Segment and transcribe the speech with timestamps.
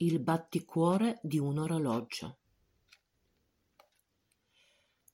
[0.00, 2.36] Il batticuore di un orologio.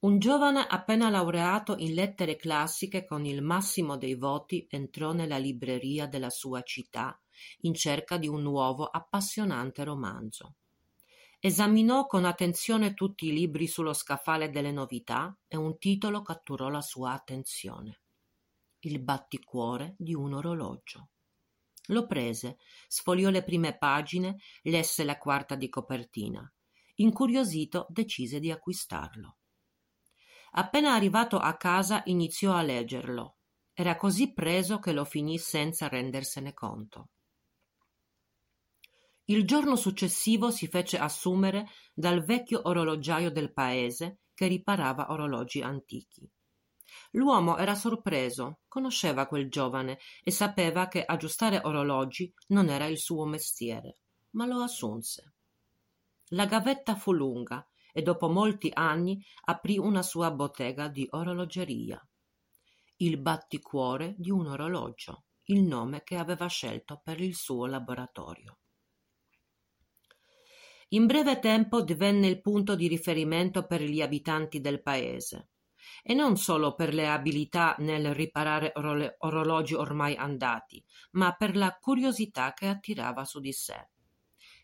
[0.00, 6.06] Un giovane appena laureato in lettere classiche con il massimo dei voti entrò nella libreria
[6.06, 7.18] della sua città
[7.62, 10.56] in cerca di un nuovo appassionante romanzo.
[11.40, 16.82] Esaminò con attenzione tutti i libri sullo scaffale delle novità e un titolo catturò la
[16.82, 18.02] sua attenzione.
[18.80, 21.08] Il batticuore di un orologio.
[21.88, 22.58] Lo prese,
[22.88, 26.50] sfogliò le prime pagine, lesse la quarta di copertina.
[26.96, 29.36] Incuriosito decise di acquistarlo.
[30.52, 33.36] Appena arrivato a casa iniziò a leggerlo.
[33.72, 37.08] Era così preso che lo finì senza rendersene conto.
[39.26, 46.30] Il giorno successivo si fece assumere dal vecchio orologiaio del paese che riparava orologi antichi.
[47.12, 53.24] L'uomo era sorpreso, conosceva quel giovane e sapeva che aggiustare orologi non era il suo
[53.24, 53.98] mestiere,
[54.30, 55.34] ma lo assunse.
[56.28, 62.04] La gavetta fu lunga e dopo molti anni aprì una sua bottega di orologeria.
[62.96, 68.58] Il batticuore di un orologio, il nome che aveva scelto per il suo laboratorio.
[70.88, 75.50] In breve tempo divenne il punto di riferimento per gli abitanti del paese
[76.02, 78.72] e non solo per le abilità nel riparare
[79.18, 80.82] orologi ormai andati,
[81.12, 83.88] ma per la curiosità che attirava su di sé.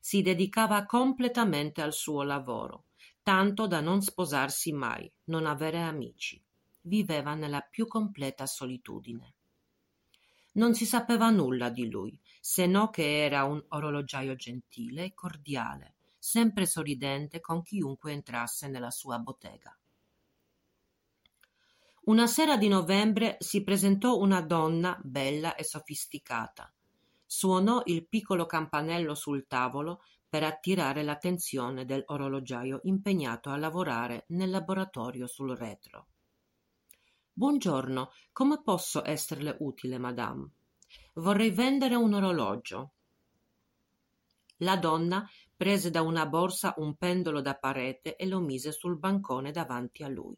[0.00, 2.86] Si dedicava completamente al suo lavoro,
[3.22, 6.42] tanto da non sposarsi mai, non avere amici.
[6.82, 9.34] Viveva nella più completa solitudine.
[10.52, 15.94] Non si sapeva nulla di lui, se no che era un orologiaio gentile e cordiale,
[16.18, 19.78] sempre sorridente con chiunque entrasse nella sua bottega.
[22.02, 26.72] Una sera di novembre si presentò una donna bella e sofisticata.
[27.26, 35.26] Suonò il piccolo campanello sul tavolo per attirare l'attenzione dell'orologiaio impegnato a lavorare nel laboratorio
[35.26, 36.06] sul retro.
[37.34, 40.48] Buongiorno, come posso esserle utile, madame?
[41.14, 42.92] Vorrei vendere un orologio.
[44.58, 49.52] La donna prese da una borsa un pendolo da parete e lo mise sul bancone
[49.52, 50.36] davanti a lui.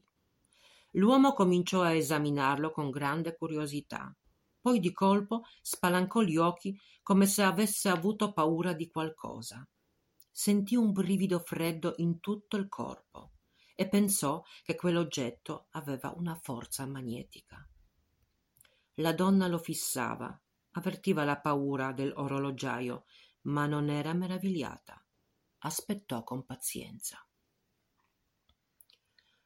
[0.93, 4.15] L'uomo cominciò a esaminarlo con grande curiosità.
[4.61, 9.67] Poi di colpo spalancò gli occhi come se avesse avuto paura di qualcosa.
[10.31, 13.33] Sentì un brivido freddo in tutto il corpo
[13.75, 17.67] e pensò che quell'oggetto aveva una forza magnetica.
[18.97, 20.39] La donna lo fissava,
[20.73, 23.05] avvertiva la paura dell'orologiaio,
[23.43, 25.05] ma non era meravigliata.
[25.59, 27.27] Aspettò con pazienza.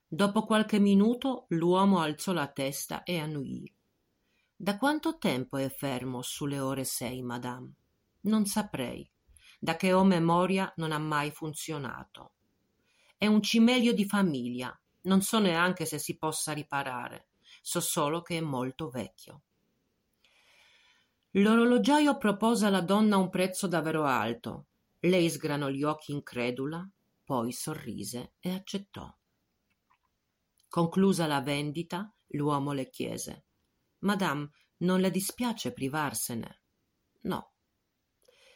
[0.08, 3.68] Dopo qualche minuto l'uomo alzò la testa e annuì.
[4.54, 7.72] Da quanto tempo è fermo sulle ore sei, madame?
[8.20, 9.10] Non saprei.
[9.58, 12.34] Da che ho memoria non ha mai funzionato.
[13.16, 14.78] È un cimelio di famiglia.
[15.02, 17.30] Non so neanche se si possa riparare.
[17.60, 19.42] So solo che è molto vecchio.
[21.32, 24.66] L'orologiaio propose alla donna un prezzo davvero alto.
[25.00, 26.88] Lei sgranò gli occhi incredula,
[27.24, 29.12] poi sorrise e accettò.
[30.68, 33.46] Conclusa la vendita, l'uomo le chiese:
[34.00, 36.62] Madame, non le dispiace privarsene?
[37.22, 37.52] No.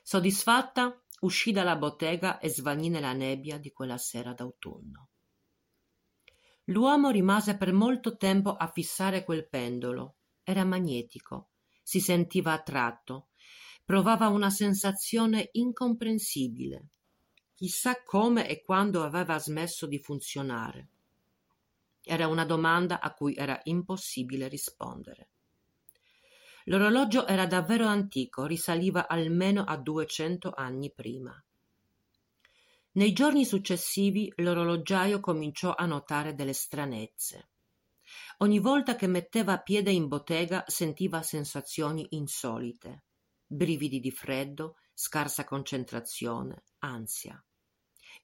[0.02, 5.08] Soddisfatta, uscì dalla bottega e svanì nella nebbia di quella sera d'autunno.
[6.64, 10.16] L'uomo rimase per molto tempo a fissare quel pendolo.
[10.42, 11.50] Era magnetico,
[11.82, 13.28] si sentiva attratto,
[13.84, 16.90] provava una sensazione incomprensibile.
[17.54, 20.90] Chissà come e quando aveva smesso di funzionare.
[22.10, 25.28] Era una domanda a cui era impossibile rispondere.
[26.64, 31.32] L'orologio era davvero antico, risaliva almeno a duecento anni prima.
[32.94, 37.50] Nei giorni successivi l'orologiaio cominciò a notare delle stranezze.
[38.38, 43.04] Ogni volta che metteva piede in bottega sentiva sensazioni insolite,
[43.46, 47.40] brividi di freddo, scarsa concentrazione, ansia.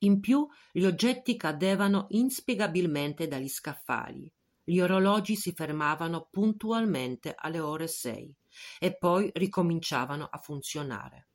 [0.00, 4.30] In più gli oggetti cadevano inspiegabilmente dagli scaffali,
[4.62, 8.34] gli orologi si fermavano puntualmente alle ore sei
[8.78, 11.28] e poi ricominciavano a funzionare.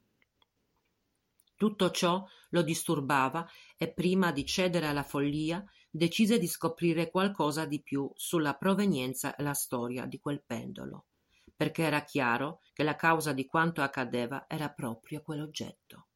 [1.55, 3.47] Tutto ciò lo disturbava
[3.77, 9.43] e prima di cedere alla follia decise di scoprire qualcosa di più sulla provenienza e
[9.43, 11.05] la storia di quel pendolo,
[11.55, 16.07] perché era chiaro che la causa di quanto accadeva era proprio quell'oggetto.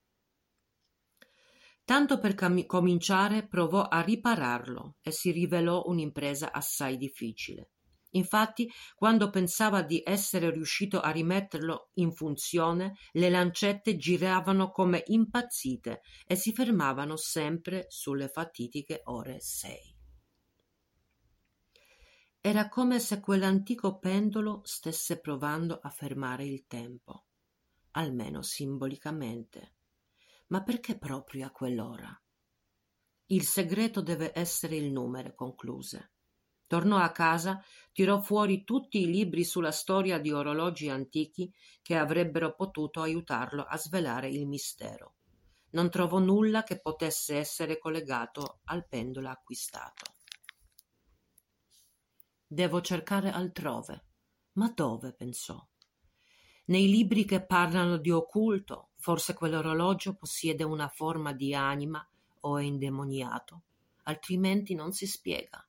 [1.86, 2.34] Tanto per
[2.66, 7.70] cominciare provò a ripararlo e si rivelò un'impresa assai difficile.
[8.16, 16.02] Infatti, quando pensava di essere riuscito a rimetterlo in funzione, le lancette giravano come impazzite
[16.26, 19.94] e si fermavano sempre sulle fatitiche ore sei.
[22.42, 27.26] Era come se quell'antico pendolo stesse provando a fermare il tempo,
[27.92, 29.75] almeno simbolicamente.
[30.48, 32.22] Ma perché proprio a quell'ora?
[33.28, 36.12] Il segreto deve essere il numero, concluse.
[36.68, 41.52] Tornò a casa, tirò fuori tutti i libri sulla storia di orologi antichi
[41.82, 45.16] che avrebbero potuto aiutarlo a svelare il mistero.
[45.72, 50.14] Non trovò nulla che potesse essere collegato al pendolo acquistato.
[52.48, 54.06] Devo cercare altrove.
[54.54, 55.14] Ma dove?
[55.14, 55.60] pensò.
[56.68, 62.04] Nei libri che parlano di occulto, forse quell'orologio possiede una forma di anima
[62.40, 63.62] o è indemoniato,
[64.06, 65.64] altrimenti non si spiega.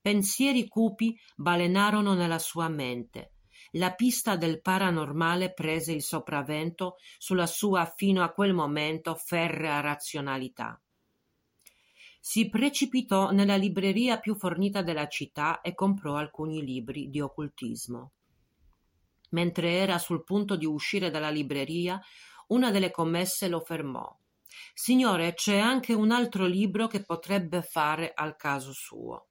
[0.00, 3.32] Pensieri cupi balenarono nella sua mente.
[3.72, 10.80] La pista del paranormale prese il sopravvento sulla sua fino a quel momento ferrea razionalità.
[12.18, 18.12] Si precipitò nella libreria più fornita della città e comprò alcuni libri di occultismo.
[19.32, 22.00] Mentre era sul punto di uscire dalla libreria,
[22.48, 24.18] una delle commesse lo fermò.
[24.74, 29.28] Signore, c'è anche un altro libro che potrebbe fare al caso suo.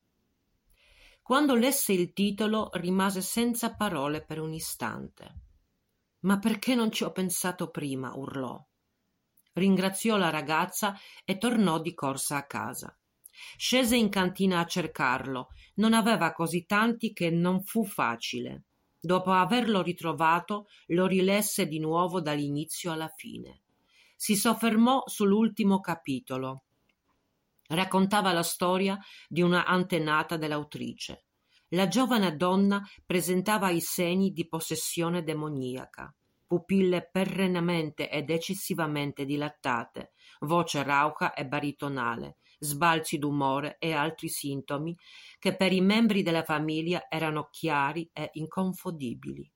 [1.21, 5.39] Quando lesse il titolo rimase senza parole per un istante.
[6.21, 8.13] Ma perché non ci ho pensato prima?
[8.15, 8.63] urlò.
[9.53, 12.95] Ringraziò la ragazza e tornò di corsa a casa.
[13.57, 15.49] Scese in cantina a cercarlo.
[15.75, 18.65] Non aveva così tanti che non fu facile.
[19.01, 23.63] Dopo averlo ritrovato, lo rilesse di nuovo dall'inizio alla fine.
[24.15, 26.65] Si soffermò sull'ultimo capitolo
[27.71, 28.99] Raccontava la storia
[29.29, 31.23] di una antenata dell'autrice.
[31.69, 36.13] La giovane donna presentava i segni di possessione demoniaca,
[36.45, 40.11] pupille perennemente ed eccessivamente dilattate,
[40.41, 44.95] voce rauca e baritonale, sbalzi d'umore e altri sintomi
[45.39, 49.51] che per i membri della famiglia erano chiari e inconfondibili.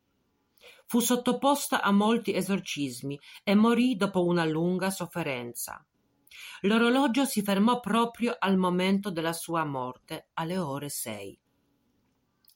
[0.87, 5.85] Fu sottoposta a molti esorcismi e morì dopo una lunga sofferenza.
[6.61, 11.39] L'orologio si fermò proprio al momento della sua morte, alle ore sei.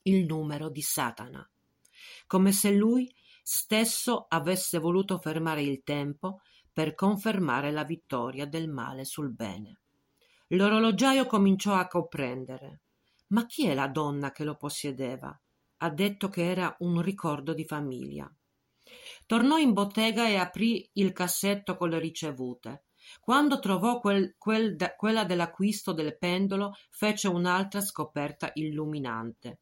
[0.02, 1.48] Il numero di Satana.
[2.26, 3.12] Come se lui
[3.42, 6.40] stesso avesse voluto fermare il tempo
[6.72, 9.78] per confermare la vittoria del male sul bene.
[10.54, 12.80] L'orologiaio cominciò a comprendere.
[13.28, 15.40] Ma chi è la donna che lo possedeva?
[15.76, 18.28] Ha detto che era un ricordo di famiglia.
[19.26, 22.86] Tornò in bottega e aprì il cassetto con le ricevute.
[23.20, 29.60] Quando trovò quel, quel quella dell'acquisto del pendolo, fece un'altra scoperta illuminante.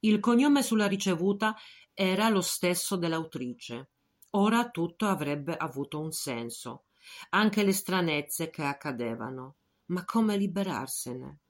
[0.00, 1.54] Il cognome sulla ricevuta
[1.92, 3.90] era lo stesso dell'autrice.
[4.30, 6.84] Ora tutto avrebbe avuto un senso,
[7.30, 9.56] anche le stranezze che accadevano.
[9.92, 11.40] Ma come liberarsene?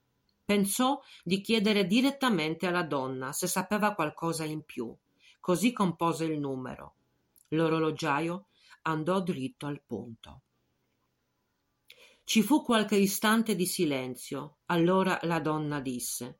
[0.43, 4.93] Pensò di chiedere direttamente alla donna se sapeva qualcosa in più.
[5.39, 6.95] Così compose il numero.
[7.49, 8.47] L'orologiaio
[8.81, 10.41] andò dritto al punto.
[12.25, 14.57] Ci fu qualche istante di silenzio.
[14.65, 16.39] Allora la donna disse: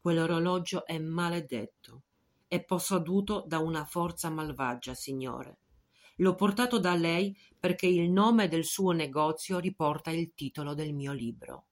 [0.00, 2.02] Quell'orologio è maledetto.
[2.48, 5.58] È posseduto da una forza malvagia, signore.
[6.20, 11.12] L'ho portato da lei perché il nome del suo negozio riporta il titolo del mio
[11.12, 11.66] libro.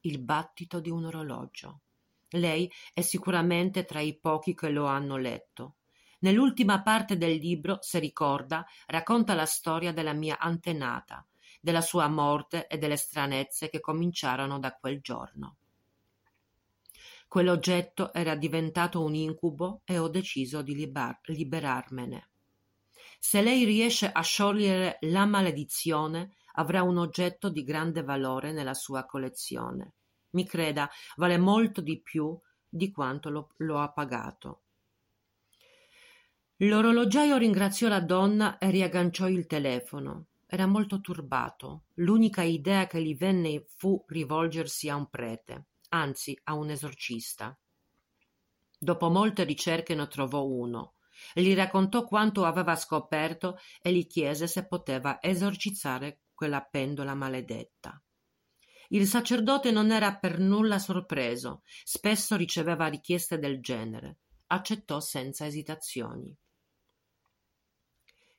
[0.00, 1.82] Il battito di un orologio.
[2.30, 5.76] Lei è sicuramente tra i pochi che lo hanno letto.
[6.20, 11.24] Nell'ultima parte del libro, se ricorda, racconta la storia della mia antenata,
[11.60, 15.58] della sua morte e delle stranezze che cominciarono da quel giorno.
[17.28, 22.30] Quell'oggetto era diventato un incubo e ho deciso di liber- liberarmene.
[23.24, 29.06] Se lei riesce a sciogliere la maledizione, avrà un oggetto di grande valore nella sua
[29.06, 29.92] collezione.
[30.30, 32.36] Mi creda, vale molto di più
[32.68, 34.62] di quanto lo, lo ha pagato.
[36.56, 40.26] L'orologiaio ringraziò la donna e riagganciò il telefono.
[40.44, 41.84] Era molto turbato.
[41.94, 47.56] L'unica idea che gli venne fu rivolgersi a un prete, anzi a un esorcista.
[48.76, 50.94] Dopo molte ricerche ne trovò uno.
[51.34, 58.02] Gli raccontò quanto aveva scoperto e gli chiese se poteva esorcizzare quella pendola maledetta.
[58.88, 64.18] Il sacerdote non era per nulla sorpreso, spesso riceveva richieste del genere.
[64.48, 66.36] Accettò senza esitazioni.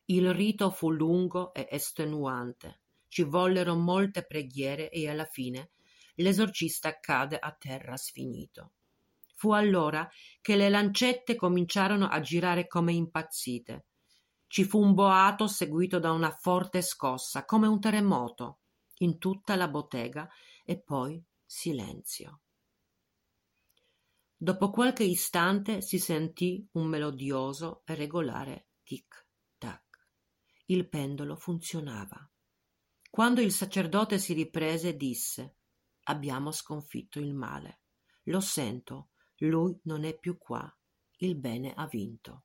[0.06, 2.82] Il rito fu lungo e estenuante.
[3.08, 5.72] Ci vollero molte preghiere e alla fine
[6.16, 8.74] l'esorcista cadde a terra sfinito.
[9.44, 10.10] Fu allora
[10.40, 13.88] che le lancette cominciarono a girare come impazzite.
[14.48, 18.60] Ci fu un boato seguito da una forte scossa, come un terremoto,
[19.00, 20.30] in tutta la bottega,
[20.64, 22.40] e poi silenzio.
[24.38, 30.08] Dopo qualche istante si sentì un melodioso e regolare tic-tac.
[30.68, 32.32] Il pendolo funzionava.
[33.10, 35.58] Quando il sacerdote si riprese, disse:
[36.04, 37.82] Abbiamo sconfitto il male.
[38.28, 39.10] Lo sento,
[39.48, 40.72] lui non è più qua.
[41.18, 42.44] Il bene ha vinto.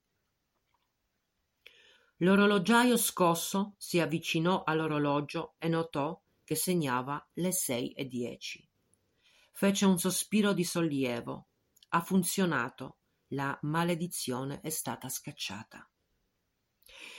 [2.18, 8.66] L'orologiaio scosso si avvicinò all'orologio e notò che segnava le sei e dieci.
[9.52, 11.48] Fece un sospiro di sollievo.
[11.90, 12.96] Ha funzionato.
[13.32, 15.88] La maledizione è stata scacciata.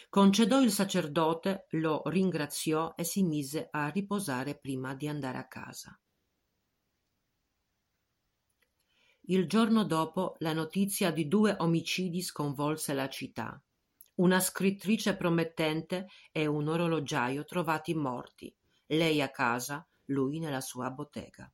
[0.09, 5.99] Concedò il sacerdote, lo ringraziò e si mise a riposare prima di andare a casa.
[9.29, 13.63] Il giorno dopo la notizia di due omicidi sconvolse la città.
[14.15, 18.51] Una scrittrice promettente e un orologiaio trovati morti,
[18.87, 21.51] lei a casa, lui nella sua bottega.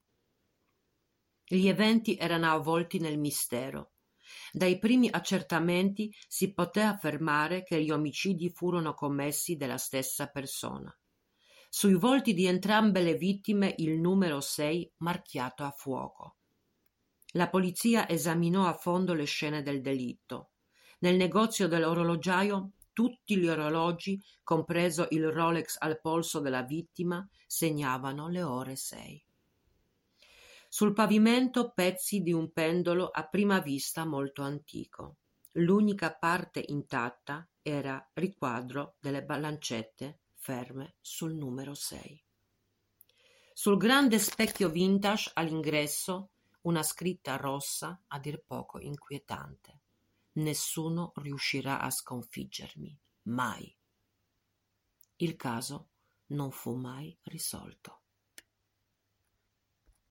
[1.43, 3.91] Gli eventi erano avvolti nel mistero.
[4.53, 10.97] Dai primi accertamenti si poté affermare che gli omicidi furono commessi dalla stessa persona.
[11.67, 16.37] Sui volti di entrambe le vittime il numero 6 marchiato a fuoco.
[17.35, 20.51] La polizia esaminò a fondo le scene del delitto.
[20.99, 28.41] Nel negozio dell'orologiaio tutti gli orologi, compreso il Rolex al polso della vittima, segnavano le
[28.41, 29.21] ore sei.
[30.69, 35.17] Sul pavimento pezzi di un pendolo a prima vista molto antico.
[35.57, 42.23] L'unica parte intatta era riquadro delle lancette ferme sul numero 6.
[43.53, 46.29] Sul grande specchio vintage all'ingresso
[46.65, 49.81] una scritta rossa a dir poco inquietante.
[50.33, 53.75] Nessuno riuscirà a sconfiggermi, mai.
[55.17, 55.89] Il caso
[56.27, 58.04] non fu mai risolto.